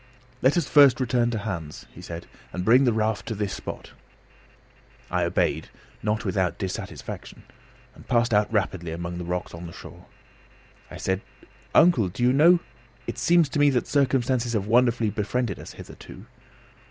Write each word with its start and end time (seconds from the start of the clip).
"Let 0.41 0.57
us 0.57 0.67
first 0.67 0.99
return 0.99 1.29
to 1.29 1.37
Hans," 1.37 1.85
he 1.93 2.01
said, 2.01 2.25
"and 2.51 2.65
bring 2.65 2.85
the 2.85 2.91
raft 2.91 3.27
to 3.27 3.35
this 3.35 3.53
spot." 3.53 3.91
I 5.11 5.25
obeyed, 5.25 5.69
not 6.01 6.25
without 6.25 6.57
dissatisfaction, 6.57 7.43
and 7.93 8.07
passed 8.07 8.33
out 8.33 8.51
rapidly 8.51 8.93
among 8.93 9.19
the 9.19 9.23
rocks 9.25 9.53
on 9.53 9.67
the 9.67 9.73
shore. 9.73 10.07
I 10.89 10.97
said: 10.97 11.21
"Uncle, 11.75 12.09
do 12.09 12.23
you 12.23 12.33
know 12.33 12.61
it 13.05 13.19
seems 13.19 13.47
to 13.49 13.59
me 13.59 13.69
that 13.69 13.85
circumstances 13.85 14.53
have 14.53 14.65
wonderfully 14.65 15.11
befriended 15.11 15.59
us 15.59 15.73
hitherto?" 15.73 16.25